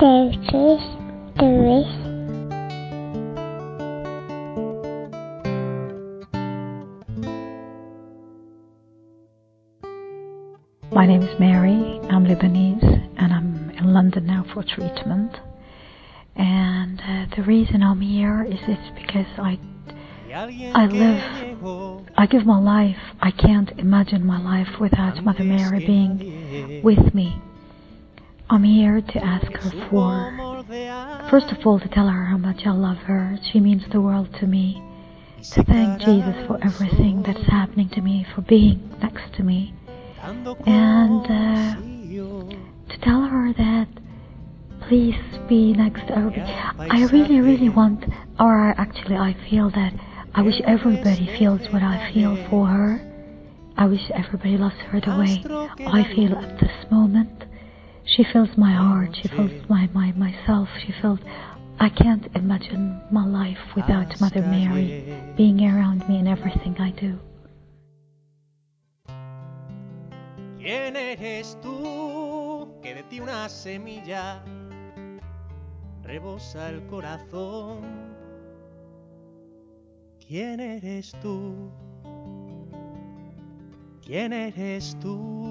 Sancti 0.00 0.78
Mary. 1.36 1.84
My 10.90 11.04
name 11.06 11.22
is 11.22 11.38
Mary. 11.38 12.00
I'm 12.08 12.24
Lebanese 12.24 12.82
and 13.18 13.32
I'm 13.34 13.70
in 13.76 13.92
London 13.92 14.26
now 14.26 14.46
for 14.54 14.62
treatment. 14.62 15.36
And 16.36 17.00
uh, 17.00 17.36
the 17.36 17.42
reason 17.42 17.82
I'm 17.82 18.00
here 18.00 18.44
is 18.44 18.58
it's 18.66 18.98
because 18.98 19.26
I 19.36 19.58
I 20.32 20.86
live 20.86 21.22
I 22.16 22.26
give 22.26 22.46
my 22.46 22.58
life. 22.58 22.96
I 23.20 23.30
can't 23.30 23.70
imagine 23.78 24.24
my 24.24 24.40
life 24.40 24.80
without 24.80 25.22
Mother 25.22 25.44
Mary 25.44 25.84
being 25.86 26.37
with 26.82 27.14
me. 27.14 27.40
I'm 28.50 28.64
here 28.64 29.00
to 29.00 29.24
ask 29.24 29.46
her 29.52 29.88
for 29.90 30.64
first 31.30 31.52
of 31.52 31.66
all 31.66 31.78
to 31.80 31.88
tell 31.88 32.08
her 32.08 32.24
how 32.24 32.38
much 32.38 32.66
I 32.66 32.70
love 32.70 32.98
her. 32.98 33.38
She 33.52 33.60
means 33.60 33.82
the 33.90 34.00
world 34.00 34.34
to 34.40 34.46
me. 34.46 34.82
To 35.52 35.62
thank 35.62 36.00
Jesus 36.00 36.46
for 36.48 36.58
everything 36.64 37.22
that's 37.22 37.44
happening 37.46 37.88
to 37.90 38.00
me, 38.00 38.26
for 38.34 38.40
being 38.42 38.90
next 39.00 39.32
to 39.34 39.44
me 39.44 39.72
and 40.66 41.24
uh, 41.24 41.76
to 42.92 42.98
tell 43.02 43.22
her 43.22 43.52
that 43.56 43.86
please 44.88 45.14
be 45.48 45.72
next 45.72 46.06
to 46.08 46.14
her. 46.14 46.32
I 46.78 47.04
really, 47.12 47.40
really 47.40 47.68
want, 47.68 48.04
or 48.40 48.74
actually, 48.78 49.16
I 49.16 49.36
feel 49.48 49.70
that 49.70 49.92
I 50.34 50.42
wish 50.42 50.60
everybody 50.64 51.26
feels 51.38 51.60
what 51.70 51.82
I 51.82 52.10
feel 52.12 52.36
for 52.48 52.66
her. 52.66 53.00
I 53.78 53.86
wish 53.86 54.10
everybody 54.12 54.56
loves 54.56 54.74
her 54.90 55.00
the 55.00 55.16
way 55.16 55.40
I 55.86 56.02
feel 56.12 56.36
at 56.36 56.58
this 56.58 56.90
moment. 56.90 57.44
She 58.04 58.24
fills 58.24 58.48
my 58.56 58.74
ah, 58.74 58.88
heart. 58.88 59.16
She 59.22 59.28
fills 59.28 59.52
my, 59.68 59.88
my 59.94 60.10
myself. 60.12 60.68
She 60.84 60.92
fills. 61.00 61.20
I 61.78 61.88
can't 61.88 62.26
imagine 62.34 63.00
my 63.12 63.24
life 63.24 63.62
without 63.76 64.20
Mother 64.20 64.42
Mary 64.42 65.14
being 65.36 65.60
around 65.62 66.08
me 66.08 66.18
in 66.18 66.26
everything 66.26 66.74
I 66.80 66.90
do. 66.90 67.20
¿Quién 70.58 70.96
eres 70.96 71.56
tú 71.62 72.68
que 72.82 72.96
de 72.96 73.04
ti 73.04 73.20
una 73.20 73.48
semilla 73.48 74.42
rebosa 76.02 76.68
el 76.70 76.82
corazón? 76.88 77.82
¿Quién 80.26 80.58
eres 80.58 81.12
tú? 81.22 81.70
¿Quién 84.08 84.32
eres 84.32 84.96
tú? 85.02 85.47